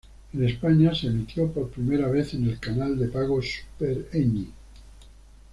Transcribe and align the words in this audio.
En 0.33 0.43
España 0.43 0.95
se 0.95 1.05
emitió 1.05 1.51
por 1.51 1.69
primera 1.69 2.07
vez 2.09 2.33
en 2.33 2.45
el 2.49 2.57
canal 2.59 2.97
de 2.97 3.07
pago 3.07 3.39
Super 3.39 4.07
Ñ. 4.11 4.47